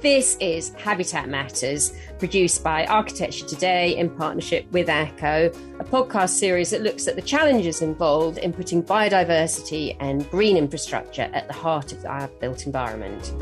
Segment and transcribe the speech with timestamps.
[0.00, 5.46] This is Habitat Matters, produced by Architecture Today in partnership with ACO,
[5.80, 11.28] a podcast series that looks at the challenges involved in putting biodiversity and green infrastructure
[11.32, 13.34] at the heart of our built environment.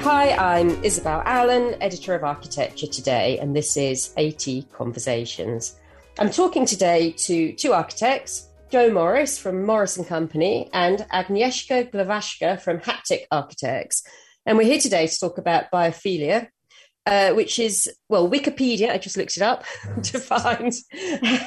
[0.00, 5.76] Hi, I'm Isabel Allen, editor of Architecture Today, and this is AT Conversations.
[6.18, 12.60] I'm talking today to two architects, Joe Morris from Morris and Company and Agnieszka Glowacka
[12.60, 14.02] from Haptic Architects.
[14.46, 16.48] And we're here today to talk about biophilia,
[17.06, 19.64] uh, which is, well, Wikipedia, I just looked it up,
[20.02, 20.74] defined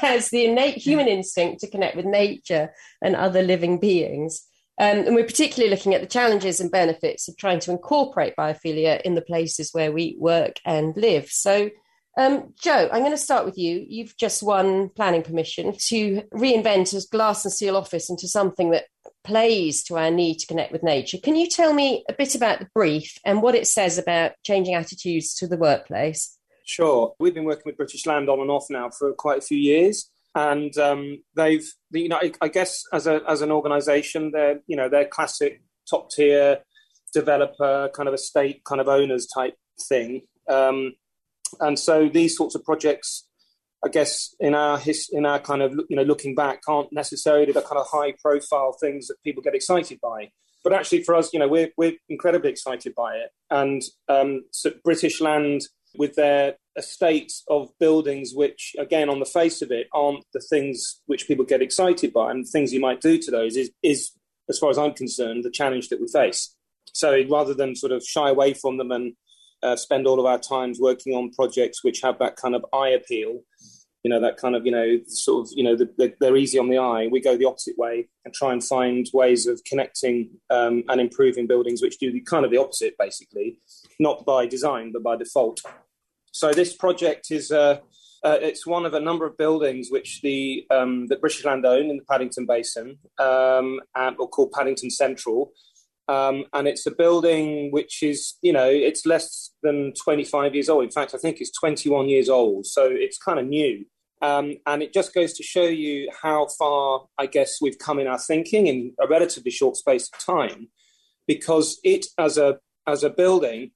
[0.01, 4.43] as the innate human instinct to connect with nature and other living beings.
[4.79, 9.01] Um, and we're particularly looking at the challenges and benefits of trying to incorporate biophilia
[9.01, 11.29] in the places where we work and live.
[11.29, 11.69] So,
[12.17, 13.85] um, Joe, I'm going to start with you.
[13.87, 18.85] You've just won planning permission to reinvent a glass and steel office into something that
[19.27, 21.17] plays to our need to connect with nature.
[21.21, 24.73] Can you tell me a bit about the brief and what it says about changing
[24.73, 26.37] attitudes to the workplace?
[26.65, 27.13] Sure.
[27.19, 30.09] We've been working with British Land on and off now for quite a few years
[30.37, 34.87] and um, they've you know I, guess as a as an organisation they're you know
[34.87, 36.59] they're classic top tier
[37.13, 39.55] developer kind of estate kind of owners type
[39.89, 40.93] thing, um,
[41.59, 43.26] and so these sorts of projects.
[43.85, 47.51] I guess in our his, in our kind of you know looking back aren't necessarily
[47.51, 50.31] the kind of high profile things that people get excited by,
[50.63, 53.29] but actually for us you know we're we're incredibly excited by it.
[53.49, 55.61] And um, so British Land
[55.97, 61.01] with their estates of buildings, which, again, on the face of it, aren't the things
[61.07, 64.11] which people get excited by, and things you might do to those is, is,
[64.47, 66.55] as far as I'm concerned, the challenge that we face.
[66.93, 69.13] So rather than sort of shy away from them and
[69.63, 72.89] uh, spend all of our times working on projects which have that kind of eye
[72.89, 73.41] appeal,
[74.03, 76.69] you know, that kind of, you know, sort of, you know, the, they're easy on
[76.69, 77.07] the eye.
[77.11, 81.47] We go the opposite way and try and find ways of connecting um, and improving
[81.47, 83.59] buildings which do the kind of the opposite, basically,
[83.99, 85.61] not by design, but by default.
[86.31, 87.79] So this project is uh,
[88.23, 91.89] uh, it's one of a number of buildings which the um, that British Land own
[91.89, 95.51] in the Paddington Basin, um, or called Paddington Central.
[96.07, 100.85] Um, and it's a building which is, you know, it's less than 25 years old.
[100.85, 103.85] In fact, I think it's 21 years old, so it's kind of new.
[104.21, 108.07] Um, and it just goes to show you how far, I guess, we've come in
[108.07, 110.69] our thinking in a relatively short space of time,
[111.27, 113.71] because it, as a as a building,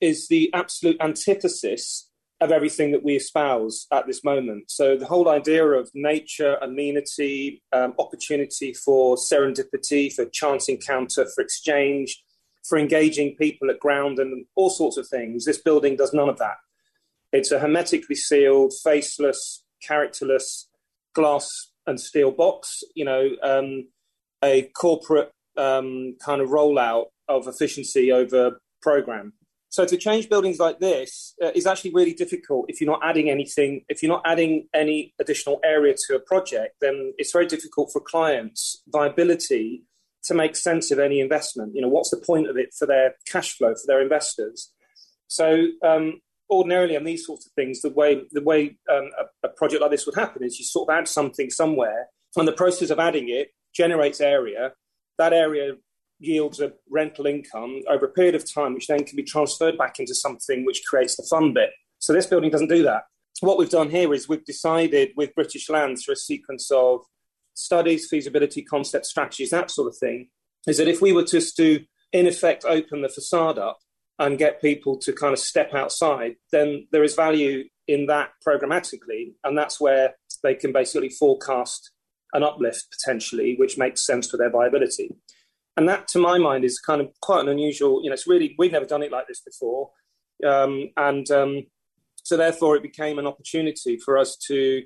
[0.00, 2.09] is the absolute antithesis
[2.40, 4.70] of everything that we espouse at this moment.
[4.70, 11.42] So the whole idea of nature, amenity, um, opportunity for serendipity, for chance encounter, for
[11.42, 12.22] exchange,
[12.66, 15.44] for engaging people at ground, and all sorts of things.
[15.44, 16.56] This building does none of that.
[17.32, 20.68] It's a hermetically sealed, faceless, characterless
[21.14, 21.48] glass
[21.86, 22.82] and steel box.
[22.94, 23.88] You know, um,
[24.42, 29.34] a corporate um, kind of rollout of efficiency over program.
[29.70, 33.30] So to change buildings like this uh, is actually really difficult if you're not adding
[33.30, 33.84] anything.
[33.88, 38.00] If you're not adding any additional area to a project, then it's very difficult for
[38.00, 39.84] clients' viability
[40.24, 41.74] to make sense of any investment.
[41.74, 44.72] You know, what's the point of it for their cash flow for their investors?
[45.28, 46.20] So um,
[46.50, 49.92] ordinarily on these sorts of things, the way the way um, a, a project like
[49.92, 53.28] this would happen is you sort of add something somewhere, and the process of adding
[53.28, 54.72] it generates area.
[55.16, 55.74] That area
[56.20, 59.98] yields a rental income over a period of time, which then can be transferred back
[59.98, 61.70] into something which creates the fun bit.
[61.98, 63.04] So this building doesn't do that.
[63.40, 67.00] What we've done here is we've decided with British Land through a sequence of
[67.54, 70.28] studies, feasibility, concept strategies, that sort of thing,
[70.66, 73.78] is that if we were just to, in effect, open the facade up
[74.18, 79.32] and get people to kind of step outside, then there is value in that programmatically.
[79.42, 81.90] And that's where they can basically forecast
[82.34, 85.16] an uplift potentially, which makes sense for their viability.
[85.80, 88.02] And that, to my mind, is kind of quite an unusual.
[88.02, 89.88] You know, it's really we've never done it like this before,
[90.46, 91.62] um, and um,
[92.22, 94.82] so therefore it became an opportunity for us to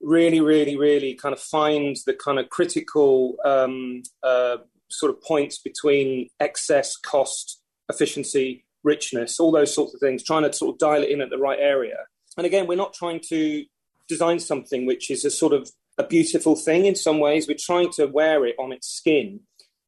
[0.00, 4.56] really, really, really kind of find the kind of critical um, uh,
[4.90, 7.60] sort of points between excess, cost,
[7.90, 11.28] efficiency, richness, all those sorts of things, trying to sort of dial it in at
[11.28, 11.98] the right area.
[12.38, 13.66] And again, we're not trying to
[14.08, 17.46] design something which is a sort of a beautiful thing in some ways.
[17.46, 19.40] We're trying to wear it on its skin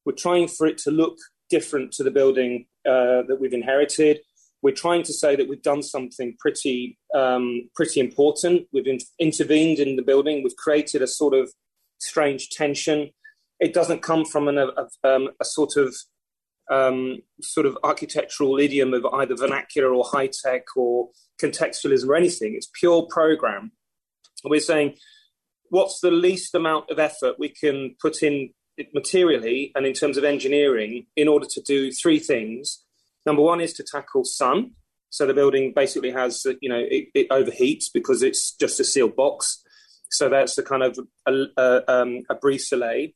[0.05, 1.17] we're trying for it to look
[1.51, 4.21] different to the building uh, that we've inherited.
[4.63, 8.67] We're trying to say that we've done something pretty, um, pretty important.
[8.73, 10.43] We've in- intervened in the building.
[10.43, 11.53] We've created a sort of
[11.99, 13.11] strange tension.
[13.61, 15.95] It doesn't come from an, a, um, a sort of
[16.71, 21.09] um, sort of architectural idiom of either vernacular or high tech or
[21.43, 22.55] contextualism or anything.
[22.55, 23.73] It's pure program.
[24.45, 24.97] We're saying,
[25.69, 28.51] what's the least amount of effort we can put in
[28.93, 32.85] materially and in terms of engineering in order to do three things
[33.27, 34.73] Number one is to tackle sun.
[35.11, 39.17] So the building basically has, you know, it, it overheats because it's just a sealed
[39.17, 39.63] box.
[40.11, 43.09] So that's the kind of a, a, um, a brise soleil.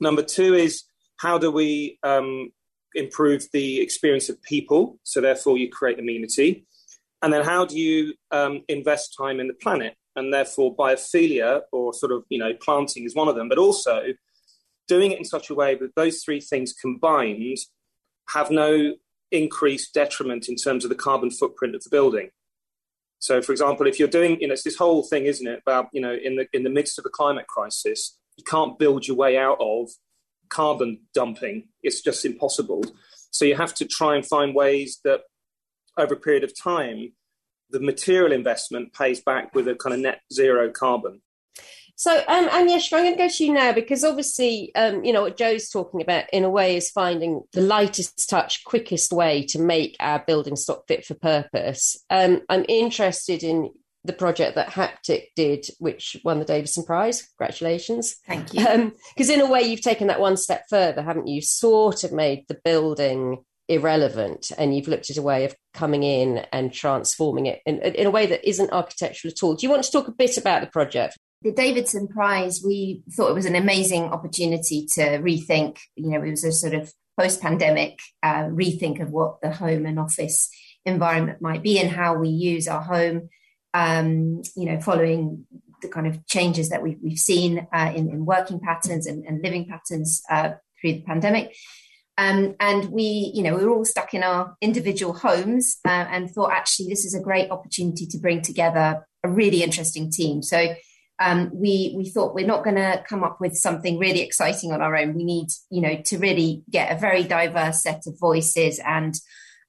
[0.00, 0.84] Number two is
[1.18, 2.50] how do we um,
[2.94, 4.98] improve the experience of people?
[5.04, 6.66] So therefore, you create amenity.
[7.22, 9.94] And then how do you um, invest time in the planet?
[10.16, 14.02] And therefore, biophilia or sort of, you know, planting is one of them, but also
[14.88, 17.58] doing it in such a way that those three things combined
[18.30, 18.94] have no
[19.30, 22.30] increased detriment in terms of the carbon footprint of the building.
[23.18, 25.88] So, for example, if you're doing, you know, it's this whole thing, isn't it, about,
[25.92, 29.16] you know, in the in the midst of a climate crisis, you can't build your
[29.16, 29.90] way out of
[30.48, 31.68] carbon dumping.
[31.82, 32.84] It's just impossible.
[33.30, 35.20] So you have to try and find ways that
[35.96, 37.12] over a period of time,
[37.70, 41.22] the material investment pays back with a kind of net zero carbon.
[42.02, 45.36] So, um, I'm going to go to you now because obviously, um, you know, what
[45.36, 49.94] Joe's talking about in a way is finding the lightest touch, quickest way to make
[50.00, 51.96] our building stock fit for purpose.
[52.10, 53.70] Um, I'm interested in
[54.02, 57.22] the project that Haptic did, which won the Davidson Prize.
[57.38, 58.16] Congratulations.
[58.26, 58.64] Thank you.
[59.14, 61.40] Because um, in a way, you've taken that one step further, haven't you?
[61.40, 66.38] Sort of made the building irrelevant and you've looked at a way of coming in
[66.52, 69.54] and transforming it in, in a way that isn't architectural at all.
[69.54, 71.16] Do you want to talk a bit about the project?
[71.42, 75.78] The Davidson Prize, we thought it was an amazing opportunity to rethink.
[75.96, 79.98] You know, it was a sort of post-pandemic uh, rethink of what the home and
[79.98, 80.50] office
[80.84, 83.28] environment might be and how we use our home.
[83.74, 85.46] Um, you know, following
[85.80, 89.42] the kind of changes that we've, we've seen uh, in, in, working patterns and, and
[89.42, 91.56] living patterns uh, through the pandemic.
[92.18, 96.30] Um, and we, you know, we were all stuck in our individual homes uh, and
[96.30, 100.42] thought actually this is a great opportunity to bring together a really interesting team.
[100.42, 100.74] So
[101.22, 104.82] um, we we thought we're not going to come up with something really exciting on
[104.82, 105.14] our own.
[105.14, 109.14] We need, you know, to really get a very diverse set of voices and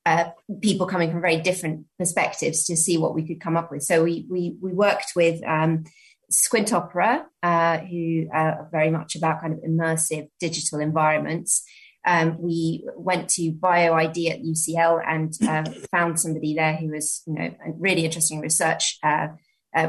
[0.05, 0.25] uh,
[0.61, 3.83] people coming from very different perspectives to see what we could come up with.
[3.83, 5.83] So we we we worked with um,
[6.31, 11.63] Squint Opera, uh, who are very much about kind of immersive digital environments.
[12.05, 17.33] Um, we went to BioID at UCL and uh, found somebody there who was, you
[17.33, 19.27] know, really interesting research uh,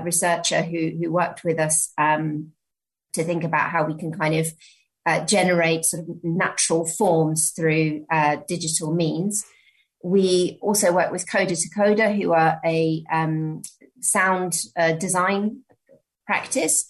[0.04, 2.52] researcher who, who worked with us um,
[3.12, 4.46] to think about how we can kind of
[5.06, 9.44] uh, generate sort of natural forms through uh, digital means.
[10.02, 13.62] We also work with Coda to Coda, who are a um,
[14.00, 15.62] sound uh, design
[16.26, 16.87] practice,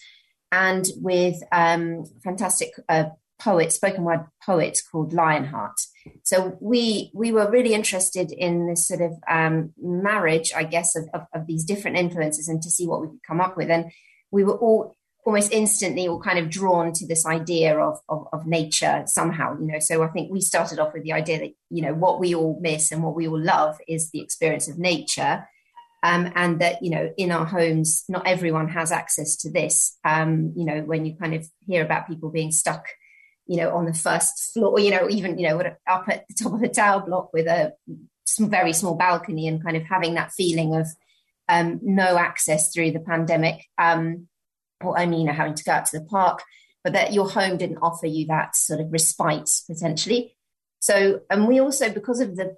[0.51, 3.07] and with um, fantastic uh,
[3.39, 5.81] poet, spoken word poet called Lionheart.
[6.23, 11.09] So we we were really interested in this sort of um, marriage, I guess, of,
[11.15, 13.71] of, of, these different influences and to see what we could come up with.
[13.71, 13.91] And
[14.31, 18.47] we were all almost instantly all kind of drawn to this idea of, of, of
[18.47, 19.79] nature somehow, you know.
[19.79, 22.59] So I think we started off with the idea that, you know, what we all
[22.61, 25.47] miss and what we all love is the experience of nature.
[26.03, 30.53] Um, and that you know in our homes not everyone has access to this um,
[30.55, 32.85] you know when you kind of hear about people being stuck
[33.47, 36.55] you know, on the first floor, you know, even, you know, up at the top
[36.55, 37.73] of the tower block with a
[38.41, 40.87] very small balcony and kind of having that feeling of
[41.49, 44.29] um, no access through the pandemic, um,
[44.81, 46.43] or only, you know, having to go out to the park,
[46.83, 50.37] but that your home didn't offer you that sort of respite potentially.
[50.81, 52.57] So, and we also, because of the,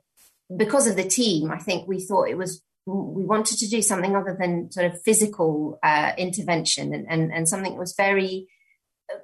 [0.56, 4.14] because of the team, I think we thought it was we wanted to do something
[4.14, 8.46] other than sort of physical uh, intervention and, and, and something that was very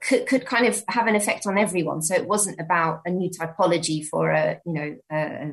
[0.01, 2.03] could, could kind of have an effect on everyone.
[2.03, 5.53] So it wasn't about a new typology for a you know a,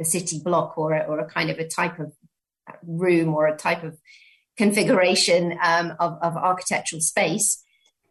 [0.00, 2.12] a city block or a, or a kind of a type of
[2.82, 3.96] room or a type of
[4.56, 7.62] configuration um, of, of, architectural space.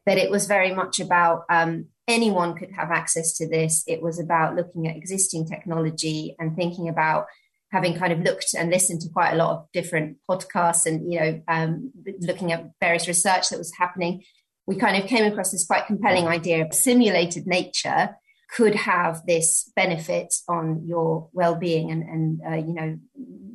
[0.05, 3.83] That it was very much about um, anyone could have access to this.
[3.87, 7.25] It was about looking at existing technology and thinking about
[7.71, 11.19] having kind of looked and listened to quite a lot of different podcasts and you
[11.19, 11.91] know um,
[12.21, 14.23] looking at various research that was happening
[14.67, 18.15] we kind of came across this quite compelling idea of simulated nature
[18.55, 22.99] could have this benefit on your well-being and, and uh, you know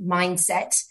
[0.04, 0.82] mindset.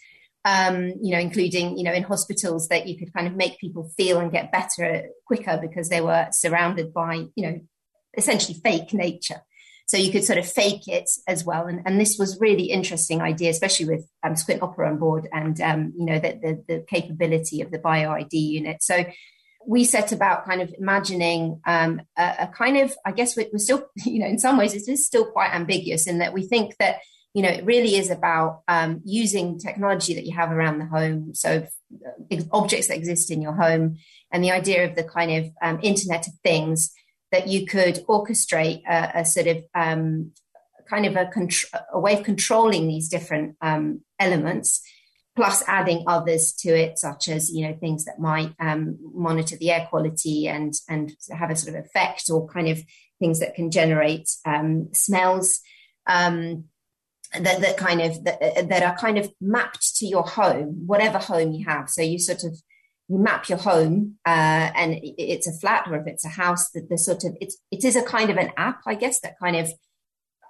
[0.42, 3.90] Um, you know including you know in hospitals that you could kind of make people
[3.94, 7.60] feel and get better quicker because they were surrounded by you know
[8.16, 9.42] essentially fake nature.
[9.86, 11.66] So you could sort of fake it as well.
[11.66, 15.60] And, and this was really interesting idea especially with um, squint opera on board and
[15.60, 18.82] um, you know the, the, the capability of the bioid unit.
[18.82, 19.04] So
[19.66, 23.58] we set about kind of imagining um, a, a, kind of, I guess we're, we're,
[23.58, 26.76] still, you know, in some ways it is still quite ambiguous in that we think
[26.78, 27.00] that,
[27.34, 31.34] you know, it really is about um, using technology that you have around the home.
[31.34, 31.66] So
[32.32, 33.98] uh, objects that exist in your home
[34.32, 36.92] and the idea of the kind of um, Internet of Things
[37.30, 40.32] that you could orchestrate a, a sort of um,
[40.88, 44.82] kind of a, contr- a way of controlling these different um, elements
[45.40, 49.70] plus adding others to it, such as you know things that might um, monitor the
[49.70, 52.78] air quality and and have a sort of effect, or kind of
[53.18, 55.60] things that can generate um, smells
[56.06, 56.64] um,
[57.38, 61.52] that that kind of that, that are kind of mapped to your home, whatever home
[61.52, 61.88] you have.
[61.88, 62.52] So you sort of
[63.08, 66.68] you map your home, uh, and it's a flat or if it's a house.
[66.72, 69.38] That the sort of it's it is a kind of an app, I guess, that
[69.42, 69.70] kind of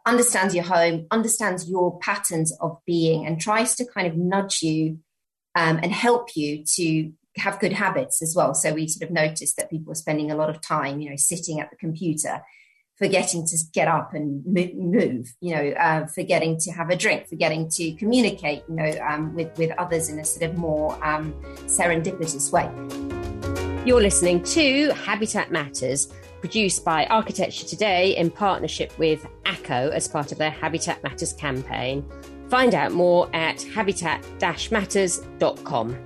[0.06, 4.98] understands your home, understands your patterns of being, and tries to kind of nudge you
[5.54, 8.54] um, and help you to have good habits as well.
[8.54, 11.16] So we sort of noticed that people were spending a lot of time, you know,
[11.16, 12.42] sitting at the computer,
[12.96, 17.68] forgetting to get up and move, you know, uh, forgetting to have a drink, forgetting
[17.70, 21.32] to communicate, you know, um, with with others in a sort of more um,
[21.66, 22.68] serendipitous way.
[23.86, 30.32] You're listening to Habitat Matters produced by Architecture Today in partnership with ACO as part
[30.32, 32.04] of their Habitat Matters campaign.
[32.48, 35.96] Find out more at habitat-matters.com.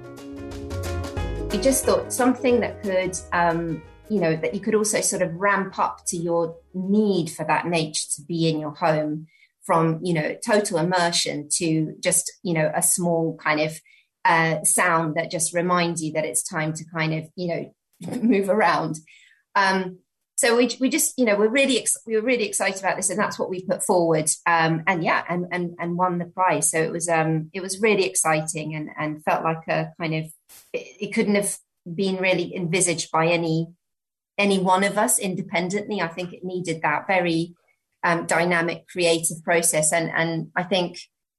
[1.50, 5.34] We just thought something that could, um, you know, that you could also sort of
[5.34, 9.28] ramp up to your need for that nature to be in your home
[9.62, 13.80] from, you know, total immersion to just, you know, a small kind of
[14.24, 17.72] uh, sound that just reminds you that it's time to kind of, you know,
[18.22, 18.96] move around.
[19.54, 19.98] Um,
[20.44, 23.08] so we, we just you know we're really ex- we were really excited about this
[23.08, 26.70] and that's what we put forward um, and yeah and, and and won the prize.
[26.70, 30.24] So it was um it was really exciting and and felt like a kind of
[30.74, 31.56] it, it couldn't have
[31.94, 33.68] been really envisaged by any
[34.36, 36.02] any one of us independently.
[36.02, 37.54] I think it needed that very
[38.02, 39.92] um, dynamic creative process.
[39.92, 40.98] And and i think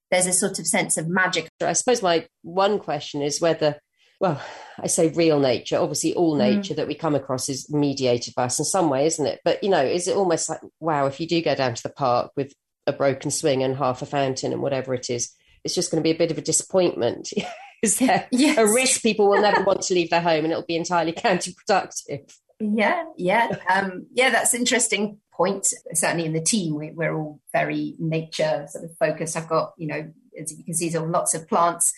[0.10, 1.48] there's a sort of sense of magic.
[1.62, 3.80] I suppose my one question is whether
[4.19, 4.41] well,
[4.79, 5.77] I say real nature.
[5.77, 6.39] Obviously, all mm.
[6.39, 6.77] nature mm.
[6.77, 9.41] that we come across is mediated by us in some way, isn't it?
[9.43, 11.05] But you know, is it almost like wow?
[11.05, 12.53] If you do go down to the park with
[12.88, 15.31] a broken swing and half a fountain and whatever it is,
[15.63, 17.29] it's just going to be a bit of a disappointment.
[17.84, 18.57] is there yes.
[18.57, 22.31] a risk people will never want to leave their home and it'll be entirely counterproductive?
[22.60, 24.29] Yeah, yeah, um, yeah.
[24.29, 25.67] That's interesting point.
[25.93, 29.36] Certainly in the team, we, we're all very nature sort of focused.
[29.36, 31.91] I've got you know, as you can see, there are lots of plants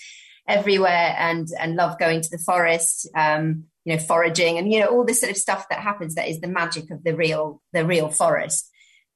[0.48, 4.88] everywhere and and love going to the forest um, you know foraging and you know
[4.88, 7.86] all this sort of stuff that happens that is the magic of the real the
[7.86, 8.70] real forest.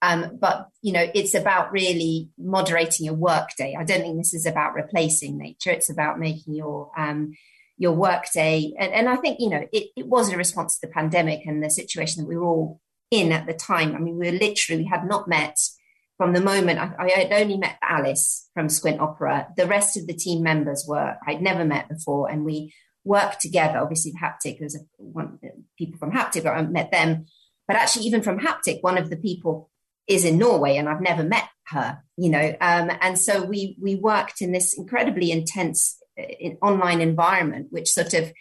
[0.04, 3.76] Um, but you know it's about really moderating your work day.
[3.78, 5.72] I don't think this is about replacing nature.
[5.72, 7.34] It's about making your um,
[7.78, 8.74] your work day.
[8.80, 11.64] And, and i think you know it, it was a response to the pandemic and
[11.64, 13.96] the situation that we were all in at the time.
[13.96, 15.58] I mean we were literally we had not met
[16.22, 20.06] from the moment I, I, had only met Alice from Squint Opera, the rest of
[20.06, 23.80] the team members were I'd never met before, and we worked together.
[23.80, 25.40] Obviously, Haptic there's a, one
[25.80, 27.26] people from Haptic, I met them,
[27.68, 29.72] but actually, even from Haptic, one of the people
[30.06, 32.04] is in Norway, and I've never met her.
[32.18, 37.02] You know, um, and so we we worked in this incredibly intense uh, in online
[37.02, 38.32] environment, which sort of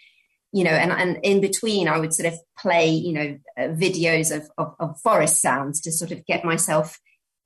[0.53, 4.37] you know, and, and in between, I would sort of play, you know, uh, videos
[4.37, 6.99] of, of, of forest sounds to sort of get myself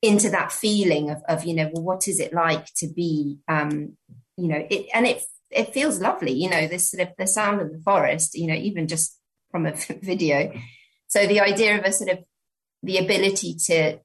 [0.04, 3.96] into that feeling of, of you know well what is it like to be um
[4.36, 7.60] you know it and it it feels lovely you know this sort of the sound
[7.60, 9.18] of the forest you know even just
[9.54, 10.52] from a video.
[11.06, 12.18] So the idea of a sort of
[12.82, 14.00] the ability to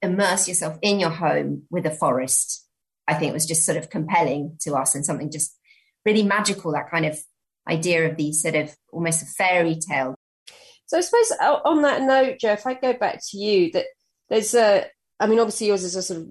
[0.00, 2.66] immerse yourself in your home with a forest
[3.08, 5.56] i think was just sort of compelling to us and something just
[6.04, 7.18] really magical that kind of
[7.70, 10.14] idea of these sort of almost a fairy tale.
[10.86, 11.32] So i suppose
[11.64, 13.86] on that note joe if i go back to you that
[14.28, 14.86] there's a
[15.24, 16.28] I mean, obviously yours is a sort of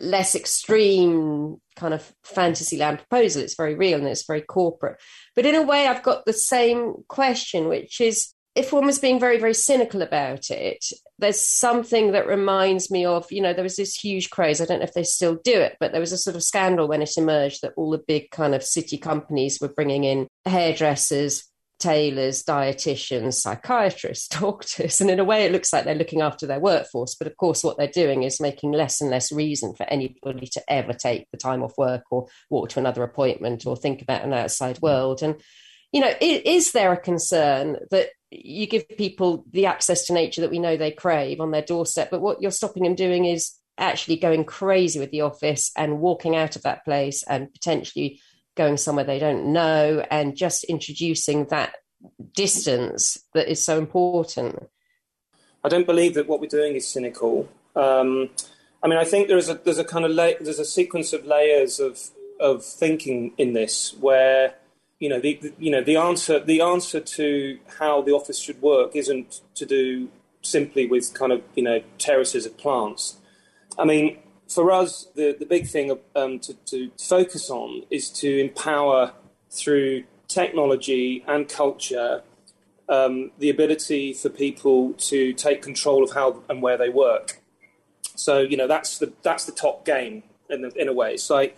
[0.00, 3.42] less extreme kind of fantasy land proposal.
[3.42, 5.00] It's very real and it's very corporate.
[5.34, 9.18] But in a way, I've got the same question, which is if one was being
[9.18, 10.84] very, very cynical about it,
[11.18, 14.60] there's something that reminds me of, you know, there was this huge craze.
[14.60, 16.86] I don't know if they still do it, but there was a sort of scandal
[16.86, 21.50] when it emerged that all the big kind of city companies were bringing in hairdressers,
[21.78, 25.00] tailors, dietitians, psychiatrists, doctors.
[25.00, 27.14] And in a way, it looks like they're looking after their workforce.
[27.14, 30.62] But of course, what they're doing is making less and less reason for anybody to
[30.72, 34.32] ever take the time off work or walk to another appointment or think about an
[34.32, 35.22] outside world.
[35.22, 35.40] And,
[35.92, 40.50] you know, is there a concern that you give people the access to nature that
[40.50, 44.16] we know they crave on their doorstep, but what you're stopping them doing is actually
[44.16, 48.20] going crazy with the office and walking out of that place and potentially
[48.58, 51.72] going somewhere they don't know and just introducing that
[52.34, 54.68] distance that is so important.
[55.64, 57.48] I don't believe that what we're doing is cynical.
[57.74, 58.30] Um,
[58.82, 61.12] I mean, I think there is a there's a kind of la- there's a sequence
[61.12, 64.54] of layers of of thinking in this where
[65.00, 68.60] you know the, the, you know the answer the answer to how the office should
[68.62, 70.08] work isn't to do
[70.42, 73.16] simply with kind of you know terraces of plants.
[73.78, 78.40] I mean, for us, the, the big thing um, to, to focus on is to
[78.40, 79.12] empower
[79.50, 82.22] through technology and culture
[82.88, 87.40] um, the ability for people to take control of how and where they work.
[88.14, 91.14] So you know that's the that's the top game in, the, in a way.
[91.14, 91.56] It's like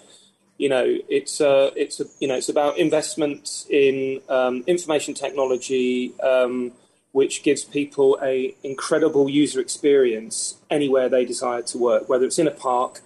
[0.59, 6.13] you know it's uh, it's a, you know it's about investment in um, information technology,
[6.21, 6.73] um,
[7.13, 12.47] which gives people a incredible user experience anywhere they desire to work, whether it's in
[12.47, 13.01] a park,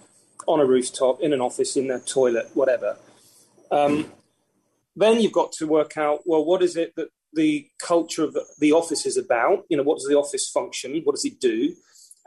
[0.47, 2.97] on a rooftop, in an office, in a toilet, whatever.
[3.71, 4.11] Um,
[4.95, 8.71] then you've got to work out well, what is it that the culture of the
[8.71, 9.65] office is about?
[9.69, 11.01] You know, what does the office function?
[11.03, 11.75] What does it do?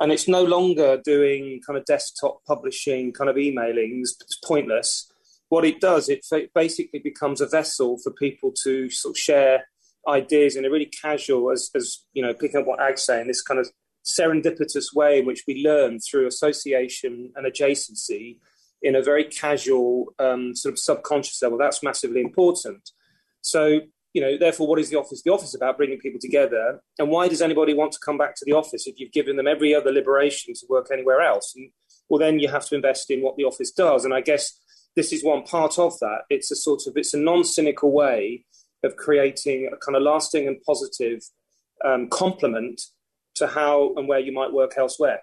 [0.01, 4.11] And it's no longer doing kind of desktop publishing, kind of emailings.
[4.21, 5.11] It's pointless.
[5.49, 9.65] What it does, it basically becomes a vessel for people to sort of share
[10.07, 13.43] ideas in a really casual, as, as you know, picking up what Ag's saying, this
[13.43, 13.69] kind of
[14.07, 18.39] serendipitous way in which we learn through association and adjacency
[18.83, 21.59] in a very casual um, sort of subconscious level.
[21.59, 22.91] That's massively important.
[23.41, 23.81] So,
[24.15, 25.23] you know, therefore, what is the office?
[25.23, 26.81] The office about bringing people together.
[26.99, 29.47] And why does anybody want to come back to the office if you've given them
[29.47, 31.53] every other liberation to work anywhere else?
[31.57, 31.71] And,
[32.09, 34.05] well, then you have to invest in what the office does.
[34.05, 34.59] And I guess
[34.97, 36.23] this is one part of that.
[36.31, 38.45] It's a sort of it's a non-cynical way
[38.85, 41.21] of creating a kind of lasting and positive
[41.85, 42.81] um, complement
[43.35, 45.21] to how and where you might work elsewhere.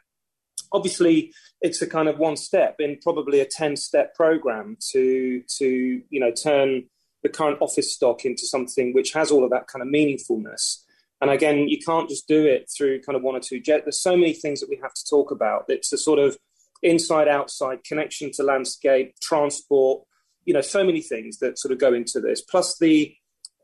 [0.71, 1.31] Obviously,
[1.61, 6.19] it's a kind of one step in probably a 10 step program to, to you
[6.19, 6.83] know, turn
[7.23, 10.83] the current office stock into something which has all of that kind of meaningfulness.
[11.21, 13.81] And again, you can't just do it through kind of one or two jet.
[13.85, 15.65] There's so many things that we have to talk about.
[15.69, 16.37] It's a sort of
[16.83, 20.03] inside outside connection to landscape, transport,
[20.45, 22.41] you know, so many things that sort of go into this.
[22.41, 23.15] Plus the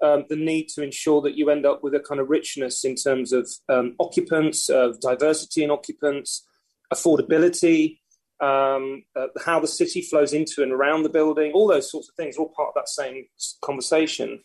[0.01, 2.95] um, the need to ensure that you end up with a kind of richness in
[2.95, 6.45] terms of um, occupants, of diversity in occupants,
[6.93, 7.99] affordability,
[8.41, 12.15] um, uh, how the city flows into and around the building, all those sorts of
[12.15, 13.25] things, all part of that same
[13.63, 14.41] conversation.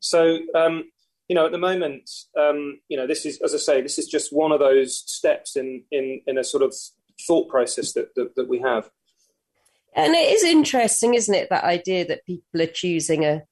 [0.00, 0.84] So, um,
[1.28, 4.06] you know, at the moment, um, you know, this is, as I say, this is
[4.06, 6.74] just one of those steps in in, in a sort of
[7.26, 8.90] thought process that, that, that we have.
[9.96, 13.42] And it is interesting, isn't it, that idea that people are choosing a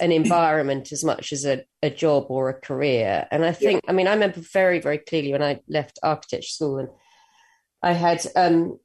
[0.00, 3.26] an environment as much as a, a job or a career.
[3.30, 3.90] And I think, yeah.
[3.90, 6.88] I mean, I remember very, very clearly when I left architecture school and
[7.82, 8.78] I had um,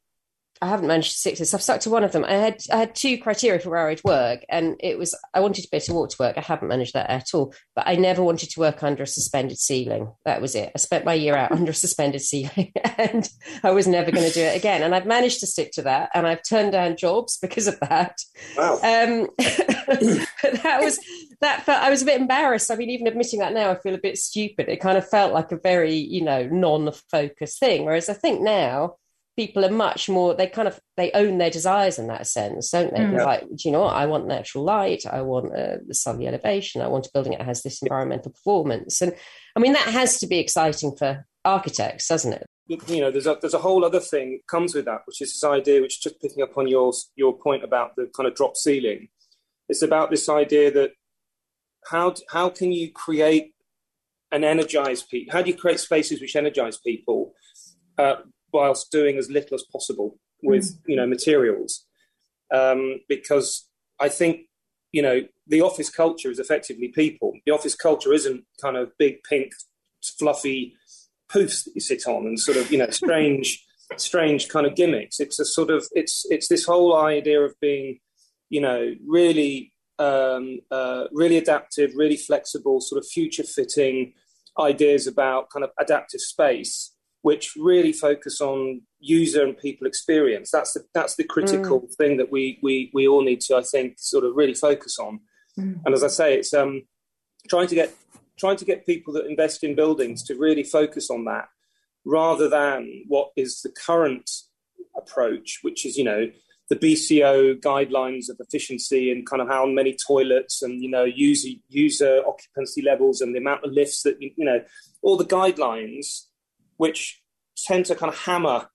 [0.61, 1.53] I haven't managed to stick to this.
[1.53, 2.23] I've stuck to one of them.
[2.23, 5.63] I had I had two criteria for where I'd work, and it was I wanted
[5.63, 6.37] to be able to walk to work.
[6.37, 7.53] I haven't managed that at all.
[7.75, 10.13] But I never wanted to work under a suspended ceiling.
[10.23, 10.71] That was it.
[10.73, 13.29] I spent my year out under a suspended ceiling, and
[13.63, 14.81] I was never going to do it again.
[14.81, 18.17] And I've managed to stick to that, and I've turned down jobs because of that.
[18.57, 18.75] Wow.
[18.75, 20.99] Um, that was
[21.41, 22.71] that felt I was a bit embarrassed.
[22.71, 24.69] I mean, even admitting that now, I feel a bit stupid.
[24.69, 27.83] It kind of felt like a very you know non-focused thing.
[27.83, 28.95] Whereas I think now
[29.35, 32.93] people are much more they kind of they own their desires in that sense don't
[32.93, 33.01] they?
[33.01, 33.25] Mm.
[33.25, 33.95] like do you know what?
[33.95, 35.03] I want natural light.
[35.05, 36.81] I want uh, the sunny elevation.
[36.81, 39.01] I want a building that has this environmental performance.
[39.01, 39.13] And
[39.55, 42.45] i mean that has to be exciting for architects doesn't it?
[42.67, 45.43] You know there's a there's a whole other thing comes with that which is this
[45.43, 49.09] idea which just picking up on your your point about the kind of drop ceiling.
[49.67, 50.91] It's about this idea that
[51.89, 53.53] how how can you create
[54.31, 57.33] and energize people how do you create spaces which energize people?
[57.97, 58.15] Uh,
[58.55, 60.79] whilst doing as little as possible with mm.
[60.87, 61.85] you know materials
[62.53, 63.67] um, because
[63.99, 64.41] I think
[64.91, 67.33] you know the office culture is effectively people.
[67.45, 69.51] The office culture isn't kind of big pink
[70.19, 70.75] fluffy
[71.31, 73.63] poofs that you sit on and sort of you know strange
[73.97, 75.19] strange kind of gimmicks.
[75.19, 77.99] It's a sort of it's it's this whole idea of being
[78.49, 84.13] you know really um, uh, really adaptive, really flexible, sort of future fitting
[84.59, 86.94] ideas about kind of adaptive space
[87.25, 90.51] which really focus on user and people experience.
[90.51, 91.95] That's the, that's the critical mm.
[91.95, 95.21] thing that we, we, we all need to, I think, sort of really focus on.
[95.57, 95.81] Mm.
[95.83, 96.83] And as I say, it's um,
[97.49, 97.91] trying to get
[98.37, 101.47] trying to get people that invest in buildings to really focus on that,
[102.05, 104.29] rather than what is the current
[104.95, 106.29] approach, which is you know
[106.69, 111.49] the BCO guidelines of efficiency and kind of how many toilets and you know user
[111.69, 114.61] user occupancy levels and the amount of lifts that you know
[115.01, 116.25] all the guidelines
[116.77, 117.21] which
[117.57, 118.67] tend to kind of hammer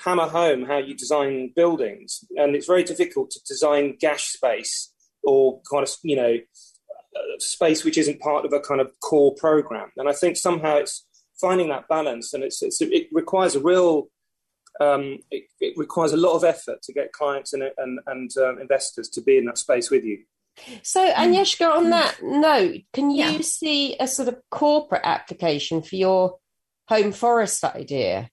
[0.00, 5.60] hammer home how you design buildings, and it's very difficult to design gash space or
[5.70, 6.36] kind of you know
[7.38, 9.88] space which isn't part of a kind of core program.
[9.96, 11.06] And I think somehow it's
[11.40, 14.08] finding that balance, and it's, it's it requires a real
[14.80, 18.56] um, it, it, requires a lot of effort to get clients and and, and uh,
[18.56, 20.24] investors to be in that space with you.
[20.82, 23.40] So, Agnieszka, on that note, can you yeah.
[23.40, 26.38] see a sort of corporate application for your
[26.88, 28.30] home forest idea?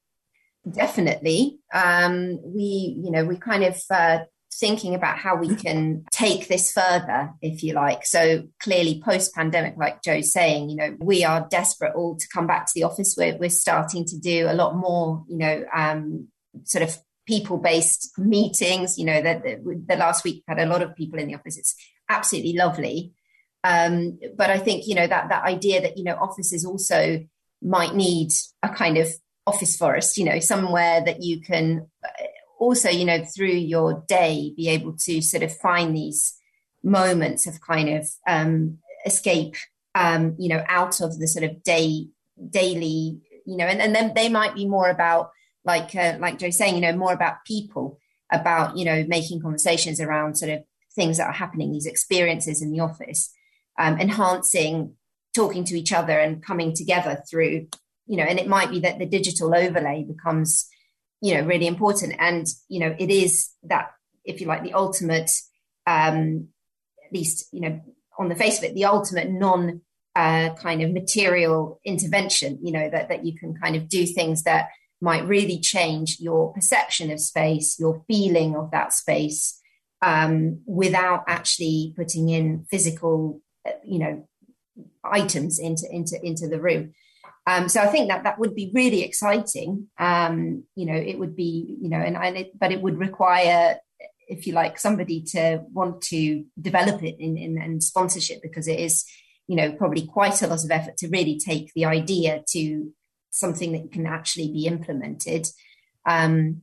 [0.69, 1.59] definitely.
[1.73, 4.19] Um, we, you know, we kind of uh,
[4.53, 8.05] thinking about how we can take this further, if you like.
[8.05, 12.47] So clearly, post pandemic, like Joe's saying, you know, we are desperate all to come
[12.47, 13.15] back to the office.
[13.17, 16.27] We're, we're starting to do a lot more, you know, um,
[16.63, 18.97] sort of people based meetings.
[18.97, 21.57] You know, that the, the, last week had a lot of people in the office.
[21.57, 21.75] It's
[22.09, 23.13] absolutely lovely.
[23.63, 27.19] Um, but I think, you know, that, that idea that, you know, offices also
[27.61, 28.31] might need
[28.63, 29.07] a kind of
[29.45, 31.87] office forest, you know, somewhere that you can
[32.59, 36.37] also, you know, through your day, be able to sort of find these
[36.83, 39.55] moments of kind of um, escape,
[39.95, 42.07] um, you know, out of the sort of day
[42.49, 45.31] daily, you know, and, and then they might be more about
[45.65, 47.99] like uh, like Joe's saying, you know, more about people,
[48.31, 52.71] about you know, making conversations around sort of things that are happening, these experiences in
[52.71, 53.33] the office,
[53.79, 54.95] um, enhancing
[55.33, 57.67] talking to each other and coming together through,
[58.07, 60.67] you know, and it might be that the digital overlay becomes
[61.21, 62.15] you know really important.
[62.19, 63.91] And you know it is that
[64.23, 65.31] if you like the ultimate
[65.87, 66.47] um
[67.05, 67.81] at least you know
[68.17, 69.81] on the face of it the ultimate non
[70.13, 74.43] uh, kind of material intervention you know that that you can kind of do things
[74.43, 74.67] that
[74.99, 79.59] might really change your perception of space your feeling of that space
[80.01, 84.27] um, without actually putting in physical uh, you know
[85.03, 86.93] items into into into the room
[87.47, 89.87] um, so I think that that would be really exciting.
[89.97, 93.77] Um, you know, it would be, you know, and, and it, but it would require,
[94.27, 99.05] if you like, somebody to want to develop it in, in, sponsorship because it is,
[99.47, 102.93] you know, probably quite a lot of effort to really take the idea to
[103.31, 105.47] something that can actually be implemented.
[106.05, 106.61] Um,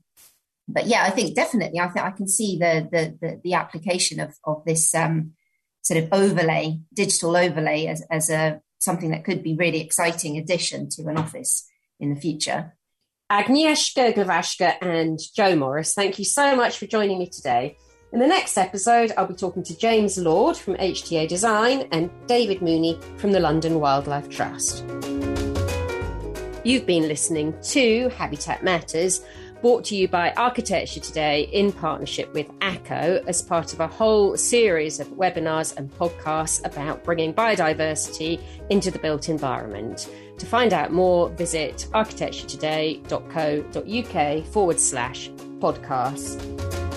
[0.68, 4.20] but yeah, I think definitely, I think I can see the the the, the application
[4.20, 5.32] of of this um,
[5.82, 10.88] sort of overlay, digital overlay, as as a something that could be really exciting addition
[10.88, 12.76] to an office in the future.
[13.30, 17.76] Agnieszka Glowacka and Joe Morris, thank you so much for joining me today.
[18.10, 22.62] In the next episode, I'll be talking to James Lord from HTA Design and David
[22.62, 24.82] Mooney from the London Wildlife Trust.
[26.64, 29.22] You've been listening to Habitat Matters
[29.60, 34.36] brought to you by Architecture Today in partnership with ACO as part of a whole
[34.36, 38.40] series of webinars and podcasts about bringing biodiversity
[38.70, 40.08] into the built environment.
[40.38, 46.87] To find out more, visit architecturetoday.co.uk forward slash podcasts.